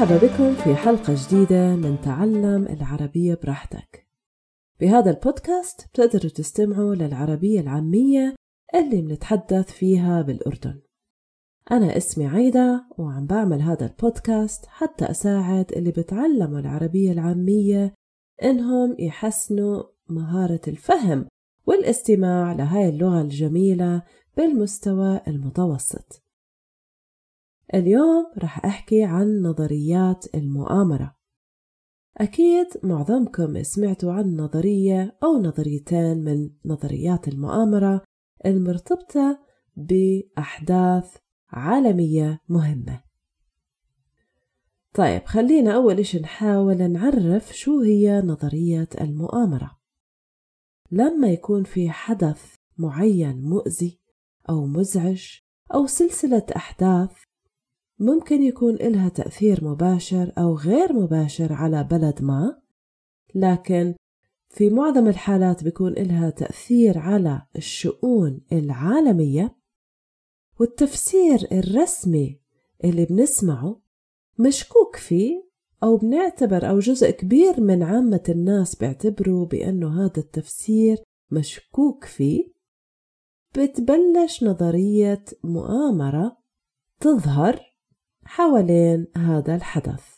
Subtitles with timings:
[0.00, 4.06] مرحبا بكم في حلقة جديدة من تعلم العربية براحتك.
[4.80, 8.34] بهذا البودكاست بتقدروا تستمعوا للعربية العامية
[8.74, 10.80] اللي بنتحدث فيها بالأردن.
[11.72, 17.94] أنا اسمي عايدة وعم بعمل هذا البودكاست حتى أساعد اللي بتعلموا العربية العامية
[18.42, 21.28] إنهم يحسنوا مهارة الفهم
[21.66, 24.02] والاستماع لهاي اللغة الجميلة
[24.36, 26.23] بالمستوى المتوسط.
[27.74, 31.16] اليوم رح أحكي عن نظريات المؤامرة.
[32.16, 38.02] أكيد معظمكم سمعتوا عن نظرية أو نظريتين من نظريات المؤامرة
[38.46, 39.38] المرتبطة
[39.76, 41.16] بأحداث
[41.50, 43.02] عالمية مهمة.
[44.94, 49.78] طيب خلينا أول إشي نحاول نعرف شو هي نظرية المؤامرة.
[50.90, 54.00] لما يكون في حدث معين مؤذي
[54.48, 55.26] أو مزعج
[55.74, 57.12] أو سلسلة أحداث
[57.98, 62.60] ممكن يكون إلها تأثير مباشر أو غير مباشر على بلد ما
[63.34, 63.94] لكن
[64.48, 69.56] في معظم الحالات بيكون إلها تأثير على الشؤون العالمية
[70.60, 72.40] والتفسير الرسمي
[72.84, 73.80] اللي بنسمعه
[74.38, 75.44] مشكوك فيه
[75.82, 80.96] أو بنعتبر أو جزء كبير من عامة الناس بيعتبروا بأنه هذا التفسير
[81.30, 82.54] مشكوك فيه.
[83.54, 86.36] بتبلش نظرية مؤامرة
[87.00, 87.73] تظهر
[88.24, 90.14] حوالين هذا الحدث.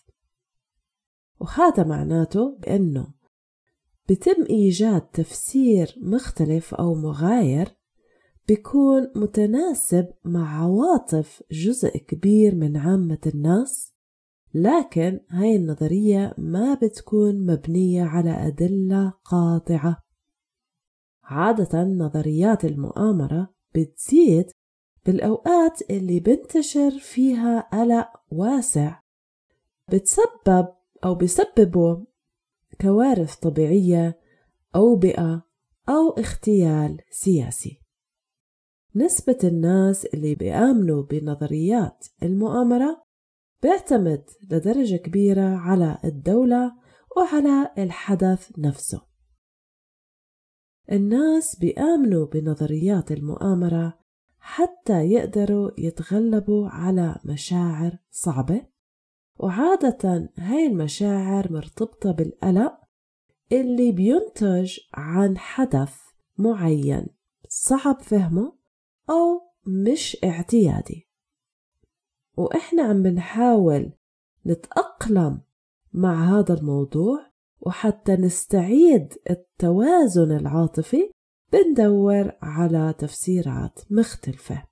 [1.40, 3.06] وهذا معناته بأنه
[4.08, 7.68] بتم إيجاد تفسير مختلف أو مغاير
[8.48, 13.92] بيكون متناسب مع عواطف جزء كبير من عامة الناس
[14.54, 20.02] لكن هاي النظرية ما بتكون مبنية على أدلة قاطعة.
[21.22, 24.46] عادة نظريات المؤامرة بتزيد
[25.06, 29.00] بالأوقات اللي بنتشر فيها قلق واسع
[29.92, 30.68] بتسبب
[31.04, 32.04] أو بيسببوا
[32.80, 34.20] كوارث طبيعية
[34.76, 35.42] أوبئة
[35.88, 37.80] أو اغتيال سياسي.
[38.96, 43.02] نسبة الناس اللي بيآمنوا بنظريات المؤامرة
[43.62, 46.72] بيعتمد لدرجة كبيرة على الدولة
[47.16, 49.02] وعلى الحدث نفسه.
[50.92, 54.05] الناس بيآمنوا بنظريات المؤامرة
[54.48, 58.66] حتى يقدروا يتغلبوا على مشاعر صعبة.
[59.38, 62.80] وعادة هاي المشاعر مرتبطة بالقلق
[63.52, 65.94] اللي بينتج عن حدث
[66.38, 67.06] معين
[67.48, 68.52] صعب فهمه
[69.10, 71.08] أو مش اعتيادي.
[72.36, 73.92] وإحنا عم بنحاول
[74.46, 75.40] نتأقلم
[75.92, 77.26] مع هذا الموضوع
[77.60, 81.10] وحتى نستعيد التوازن العاطفي
[81.52, 84.62] بندور على تفسيرات مختلفة.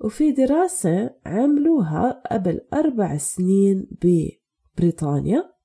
[0.00, 5.56] وفي دراسة عملوها قبل أربع سنين ببريطانيا.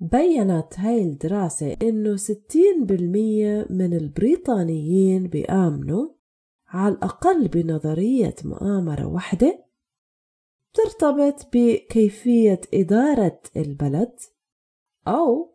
[0.00, 6.08] بيّنت هاي الدراسة إنه ستين بالمية من البريطانيين بيآمنوا
[6.68, 9.64] على الأقل بنظرية مؤامرة واحدة
[10.74, 14.12] ترتبط بكيفية إدارة البلد
[15.08, 15.54] أو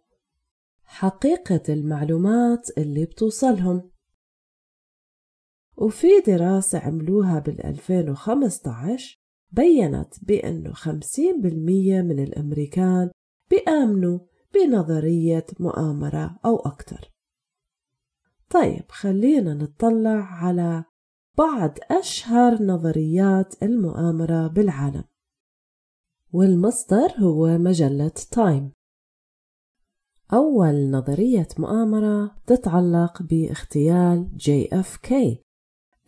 [0.86, 3.92] حقيقة المعلومات اللي بتوصلهم.
[5.78, 9.18] وفي دراسة عملوها بال2015
[9.52, 13.12] بيّنت بأنه 50% من الأمريكان
[13.50, 14.20] بيآمنوا
[14.54, 17.12] بنظرية مؤامرة أو أكثر
[18.50, 20.84] طيب خلينا نطلع على
[21.38, 25.04] بعض أشهر نظريات المؤامرة بالعالم.
[26.34, 28.72] والمصدر هو مجلة تايم.
[30.34, 35.42] أول نظرية مؤامرة تتعلق باغتيال JFK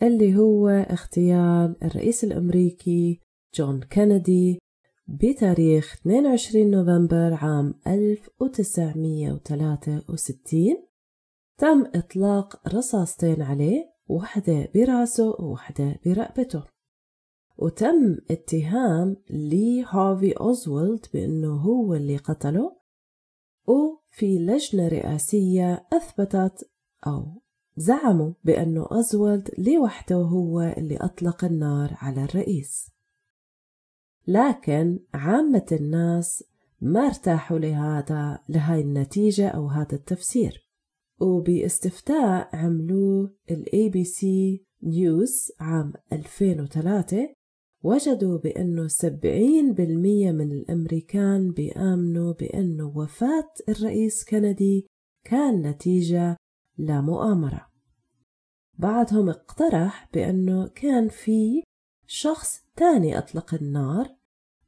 [0.03, 3.19] اللي هو اغتيال الرئيس الأمريكي
[3.56, 4.59] جون كينيدي
[5.07, 10.77] بتاريخ 22 نوفمبر عام 1963
[11.57, 16.63] تم إطلاق رصاصتين عليه وحدة برأسه ووحدة برقبته.
[17.57, 22.77] وتم اتهام لي هارفي أوزولد بأنه هو اللي قتله
[24.17, 26.69] وفي لجنة رئاسية أثبتت
[27.07, 27.41] أو
[27.75, 32.91] زعموا بأنه أزولد لوحده هو اللي أطلق النار على الرئيس.
[34.27, 36.43] لكن عامة الناس
[36.81, 40.67] ما ارتاحوا لهذا لهاي النتيجة أو هذا التفسير.
[41.19, 44.25] وباستفتاء عملوه ال ABC
[44.83, 47.35] نيوز عام 2003
[47.83, 49.06] وجدوا بأنه 70%
[50.31, 54.88] من الأمريكان بيآمنوا بأنه وفاة الرئيس كندي
[55.24, 56.38] كان نتيجة
[56.77, 57.68] لمؤامرة
[58.77, 61.63] بعدهم اقترح بأنه كان في
[62.07, 64.15] شخص تاني أطلق النار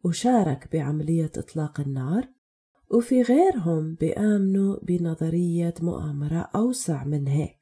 [0.04, 2.30] وشارك بعملية إطلاق النار
[2.92, 7.60] وفي غيرهم بيآمنوا بنظرية مؤامرة أوسع من هيك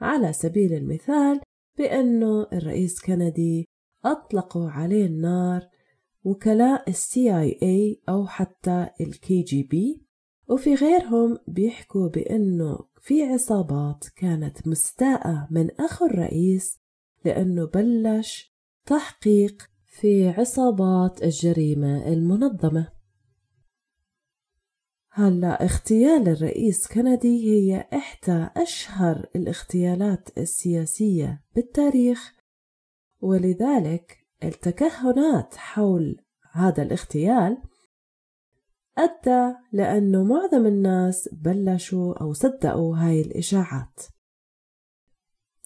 [0.00, 1.40] على سبيل المثال
[1.78, 3.66] بأنه الرئيس كندي
[4.12, 5.68] أطلقوا عليه النار
[6.24, 10.02] وكلاء ال CIA أو حتى ال KGB
[10.48, 16.78] وفي غيرهم بيحكوا بأنه في عصابات كانت مستاءة من أخو الرئيس
[17.24, 18.56] لأنه بلش
[18.86, 22.92] تحقيق في عصابات الجريمة المنظمة.
[25.10, 32.35] هلا اغتيال الرئيس كندي هي إحدى أشهر الاغتيالات السياسية بالتاريخ.
[33.20, 36.16] ولذلك التكهنات حول
[36.52, 37.58] هذا الاغتيال
[38.98, 44.00] أدى لأنه معظم الناس بلشوا أو صدقوا هاي الإشاعات.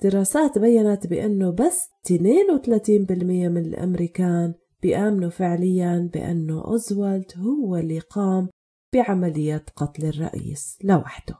[0.03, 8.49] دراسات بيّنت بأنه بس 32% من الأمريكان بيآمنوا فعليا بأنه أوزوالد هو اللي قام
[8.93, 11.35] بعملية قتل الرئيس لوحده.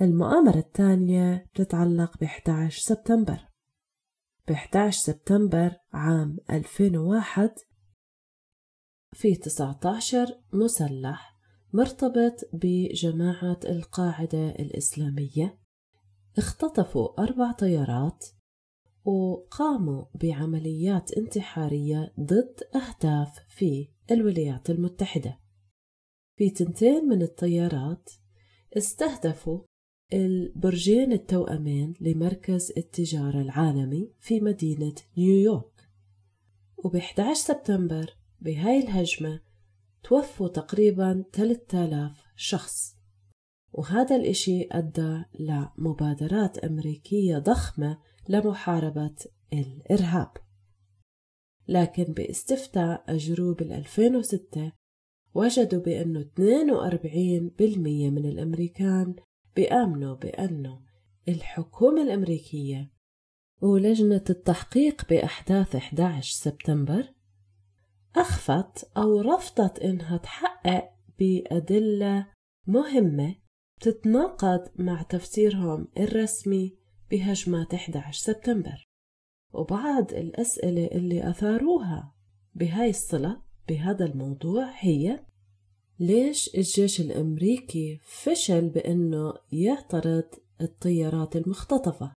[0.00, 3.49] المؤامرة الثانية تتعلق ب 11 سبتمبر.
[4.48, 7.50] ب 11 سبتمبر عام 2001
[9.12, 11.36] في 19 مسلح
[11.72, 15.58] مرتبط بجماعة القاعدة الإسلامية.
[16.38, 18.26] اختطفوا أربع طيارات
[19.04, 25.40] وقاموا بعمليات انتحارية ضد أهداف في الولايات المتحدة.
[26.36, 28.10] في تنتين من الطيارات
[28.76, 29.69] استهدفوا
[30.12, 35.88] البرجين التوأمين لمركز التجارة العالمي في مدينة نيويورك.
[36.76, 39.40] وب 11 سبتمبر بهاي الهجمة
[40.02, 42.96] توفوا تقريبا 3000 شخص.
[43.72, 47.98] وهذا الإشي أدى لمبادرات أمريكية ضخمة
[48.28, 49.16] لمحاربة
[49.52, 50.30] الإرهاب.
[51.68, 54.72] لكن باستفتاء أجروه بال 2006
[55.34, 59.14] وجدوا بأنه 42% من الأمريكان
[59.60, 60.80] بيآمنوا بأنه
[61.28, 62.92] الحكومة الأمريكية
[63.62, 67.14] ولجنة التحقيق بأحداث 11 سبتمبر
[68.16, 72.26] أخفت أو رفضت إنها تحقق بأدلة
[72.66, 73.34] مهمة
[73.80, 76.78] تتناقض مع تفسيرهم الرسمي
[77.10, 78.88] بهجمات 11 سبتمبر.
[79.52, 82.14] وبعض الأسئلة اللي أثاروها
[82.54, 85.24] بهاي الصلة بهذا الموضوع هي
[86.00, 90.24] ليش الجيش الأمريكي فشل بأنه يعترض
[90.60, 92.12] الطيارات المختطفة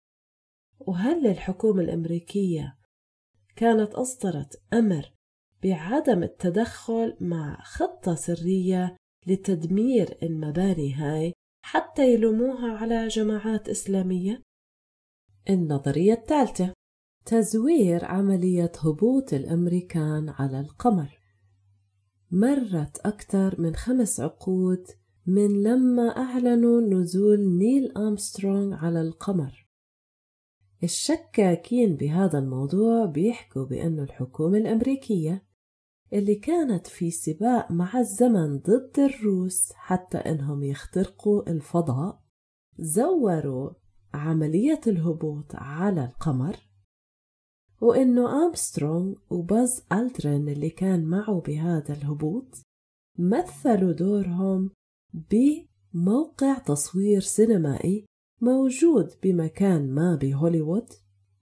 [0.79, 2.77] وهل الحكومة الأمريكية
[3.55, 5.13] كانت أصدرت أمر
[5.63, 8.95] بعدم التدخل مع خطة سرية
[9.27, 11.33] لتدمير المباني هاي
[11.65, 14.41] حتى يلوموها على جماعات إسلامية؟
[15.49, 16.73] النظرية الثالثة
[17.25, 21.20] تزوير عملية هبوط الأمريكان على القمر
[22.33, 24.87] مرت أكثر من خمس عقود
[25.27, 29.67] من لما أعلنوا نزول نيل أمسترونغ على القمر.
[30.83, 35.45] الشكاكين بهذا الموضوع بيحكوا بأن الحكومة الأمريكية
[36.13, 42.21] اللي كانت في سباق مع الزمن ضد الروس حتى إنهم يخترقوا الفضاء
[42.79, 43.69] زوروا
[44.13, 46.70] عملية الهبوط على القمر
[47.81, 52.61] وإنه أمسترونغ وباز ألترين اللي كان معه بهذا الهبوط
[53.19, 54.71] مثلوا دورهم
[55.13, 58.05] بموقع تصوير سينمائي
[58.41, 60.89] موجود بمكان ما بهوليوود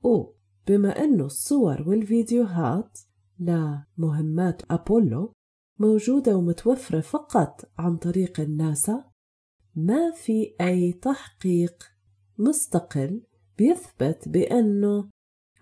[0.04, 3.00] وبما أنه الصور والفيديوهات
[3.40, 5.34] لمهمات أبولو
[5.80, 9.04] موجودة ومتوفرة فقط عن طريق الناسا
[9.76, 11.84] ما في أي تحقيق
[12.38, 13.24] مستقل
[13.58, 15.10] بيثبت بأنه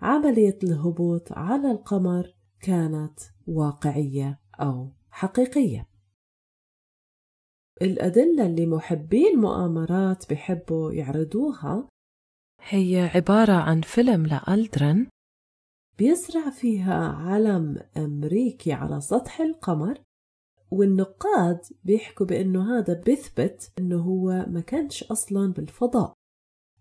[0.00, 5.88] عملية الهبوط على القمر كانت واقعية أو حقيقية.
[7.82, 11.88] الأدلة اللي محبي المؤامرات بحبوا يعرضوها
[12.60, 15.06] هي عبارة عن فيلم لألدرن
[15.98, 20.02] بيزرع فيها علم أمريكي على سطح القمر
[20.70, 26.12] والنقاد بيحكوا بأنه هذا بيثبت أنه هو ما كانش أصلا بالفضاء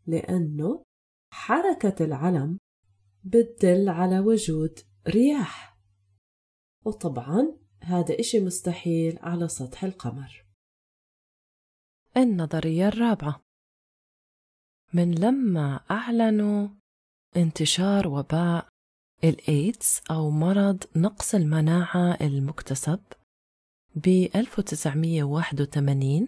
[0.07, 0.83] لأنه
[1.33, 2.57] حركة العلم
[3.27, 5.77] بتدل على وجود رياح.
[6.86, 10.46] وطبعا هذا إشي مستحيل على سطح القمر.
[12.17, 13.41] النظرية الرابعة.
[14.93, 16.67] من لما أعلنوا
[17.38, 18.67] انتشار وباء
[19.24, 23.00] الإيدز أو مرض نقص المناعة المكتسب
[23.96, 26.27] ب 1981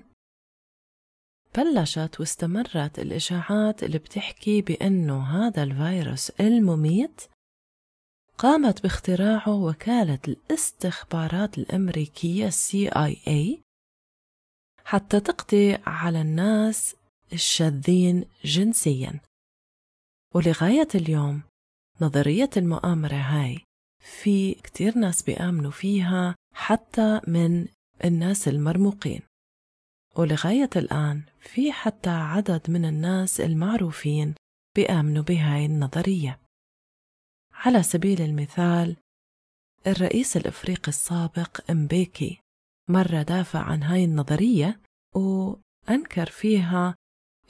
[1.56, 7.22] بلشت واستمرت الإشاعات اللي بتحكي بأنه هذا الفيروس المميت
[8.38, 13.60] قامت باختراعه وكالة الاستخبارات الأمريكية CIA
[14.84, 16.96] حتى تقضي على الناس
[17.34, 19.20] الشاذين جنسيا.
[20.36, 21.42] ولغاية اليوم
[22.02, 23.60] نظرية المؤامرة هاي
[24.00, 27.68] في كتير ناس بيآمنوا فيها حتى من
[28.06, 29.22] الناس المرموقين.
[30.16, 34.36] ولغاية الآن في حتى عدد من الناس المعروفين
[34.76, 36.40] بيآمنوا بهاي النظرية.
[37.54, 38.98] على سبيل المثال
[39.88, 42.40] الرئيس الإفريقي السابق إمبيكي
[42.90, 44.80] مرة دافع عن هاي النظرية
[45.16, 46.96] وأنكر فيها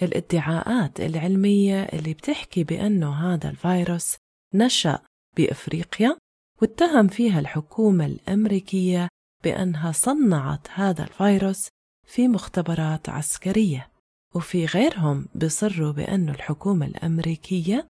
[0.02, 4.16] الادعاءات العلمية اللي بتحكي بأنه هذا الفيروس
[4.54, 5.00] نشأ
[5.38, 6.18] بإفريقيا
[6.62, 9.08] واتهم فيها الحكومة الأمريكية
[9.44, 11.68] بأنها صنعت هذا الفيروس
[12.10, 13.92] في مختبرات عسكرية
[14.36, 17.88] وفي غيرهم بصروا بأن الحكومة الأمريكية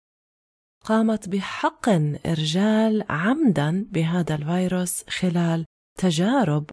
[0.86, 5.66] قامت بحقن إرجال عمدا بهذا الفيروس خلال
[6.00, 6.70] تجارب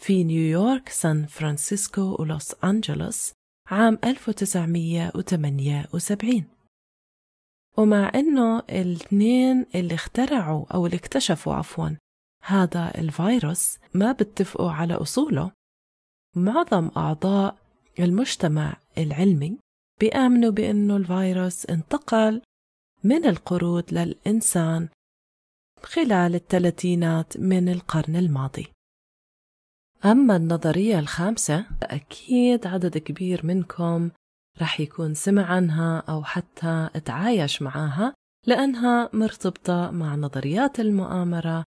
[0.00, 3.32] في نيويورك سان فرانسيسكو ولوس أنجلوس
[3.70, 6.44] عام 1978
[7.78, 11.88] ومع أنه الاثنين اللي اخترعوا أو اللي اكتشفوا عفوا
[12.42, 15.52] هذا الفيروس ما بيتفقوا على أصوله
[16.36, 17.56] معظم أعضاء
[17.98, 19.58] المجتمع العلمي
[20.00, 22.42] بيآمنوا بأنه الفيروس انتقل
[23.04, 24.88] من القرود للإنسان
[25.82, 28.66] خلال الثلاثينات من القرن الماضي.
[30.04, 34.10] أما النظرية الخامسة أكيد عدد كبير منكم
[34.60, 38.14] رح يكون سمع عنها أو حتى تعايش معاها
[38.46, 41.64] لأنها مرتبطة مع نظريات المؤامرة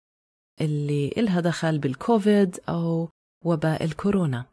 [0.62, 3.10] اللي إلها دخل بالكوفيد أو
[3.46, 4.51] وباء الكورونا.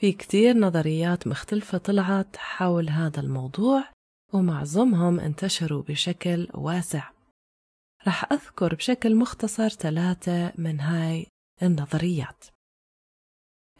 [0.00, 3.84] في كتير نظريات مختلفة طلعت حول هذا الموضوع
[4.32, 7.10] ومعظمهم انتشروا بشكل واسع.
[8.06, 11.26] رح أذكر بشكل مختصر ثلاثة من هاي
[11.62, 12.44] النظريات.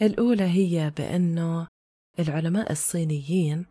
[0.02, 1.68] الأولى هي بأنه
[2.18, 3.66] العلماء الصينيين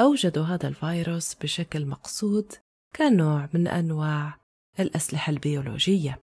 [0.00, 2.52] أوجدوا هذا الفيروس بشكل مقصود
[2.96, 4.38] كنوع من أنواع
[4.80, 6.20] الأسلحة البيولوجية.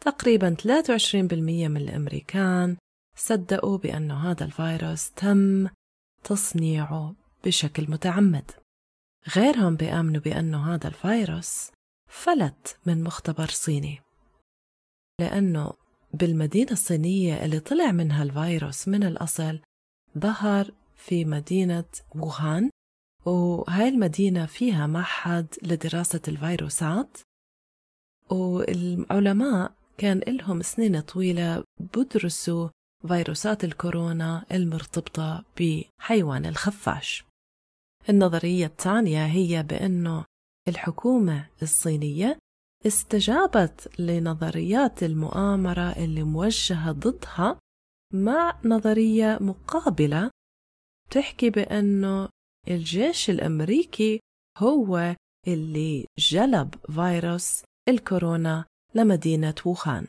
[0.00, 2.76] تقريبا 23% من الأمريكان
[3.16, 5.68] صدقوا بأن هذا الفيروس تم
[6.24, 7.14] تصنيعه
[7.44, 8.50] بشكل متعمد.
[9.36, 11.70] غيرهم بيآمنوا بأن هذا الفيروس
[12.08, 14.00] فلت من مختبر صيني.
[15.20, 15.72] لأنه
[16.14, 19.60] بالمدينة الصينية اللي طلع منها الفيروس من الأصل
[20.18, 22.70] ظهر في مدينة ووهان
[23.26, 27.18] وهاي المدينة فيها معهد لدراسة الفيروسات.
[28.30, 32.68] والعلماء كان لهم سنين طويلة بدرسوا
[33.08, 37.24] فيروسات الكورونا المرتبطة بحيوان الخفاش.
[38.08, 40.24] النظرية الثانية هي بأنه
[40.68, 42.38] الحكومة الصينية
[42.86, 47.58] استجابت لنظريات المؤامرة اللي موجهة ضدها
[48.14, 50.30] مع نظرية مقابلة
[51.10, 52.28] تحكي بأنه
[52.68, 54.20] الجيش الأمريكي
[54.58, 55.16] هو
[55.48, 60.06] اللي جلب فيروس الكورونا لمدينة ووهان.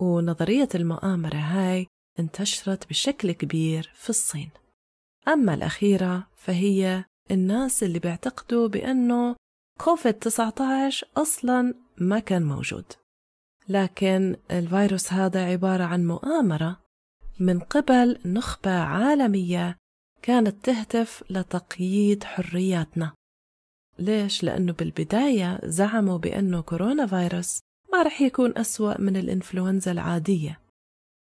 [0.00, 1.86] ونظرية المؤامرة هاي
[2.18, 4.50] انتشرت بشكل كبير في الصين.
[5.28, 9.36] أما الأخيرة فهي الناس اللي بيعتقدوا بأنه
[9.80, 12.84] كوفيد 19 أصلا ما كان موجود.
[13.68, 16.80] لكن الفيروس هذا عبارة عن مؤامرة
[17.40, 19.76] من قبل نخبة عالمية
[20.22, 23.12] كانت تهدف لتقييد حرياتنا.
[23.98, 27.60] ليش؟ لأنه بالبداية زعموا بأنه كورونا فيروس
[27.92, 30.60] ما رح يكون أسوأ من الإنفلونزا العادية.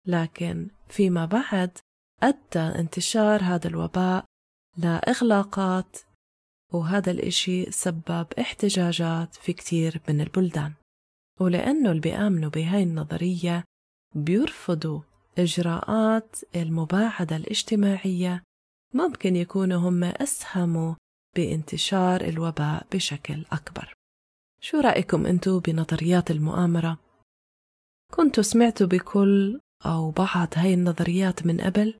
[0.06, 1.78] لكن فيما بعد
[2.22, 4.24] أدى انتشار هذا الوباء
[4.76, 5.96] لإغلاقات
[6.72, 10.72] وهذا الإشي سبب احتجاجات في كتير من البلدان
[11.40, 13.64] ولأنه اللي بيآمنوا بهاي النظرية
[14.14, 15.00] بيرفضوا
[15.38, 18.42] إجراءات المباعدة الاجتماعية
[18.94, 20.94] ممكن يكونوا هم أسهموا
[21.36, 23.94] بانتشار الوباء بشكل أكبر
[24.60, 26.98] شو رأيكم أنتو بنظريات المؤامرة؟
[28.12, 31.94] كنتوا سمعتوا بكل أو بعض هاي النظريات من قبل؟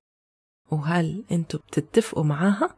[0.71, 2.75] وهل أنتوا بتتفقوا معاها؟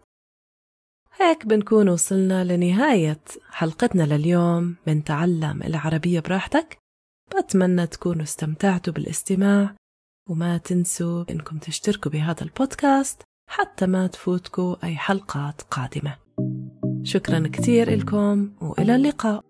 [1.20, 6.78] هيك بنكون وصلنا لنهاية حلقتنا لليوم من تعلم العربية براحتك
[7.38, 9.76] بتمنى تكونوا استمتعتوا بالاستماع
[10.30, 16.18] وما تنسوا إنكم تشتركوا بهذا البودكاست حتى ما تفوتكوا أي حلقات قادمة
[17.04, 19.44] شكرا كثير لكم وإلى اللقاء